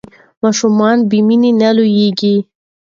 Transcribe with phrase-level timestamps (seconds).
[0.43, 2.35] ماشومان بې مینې نه لویېږي.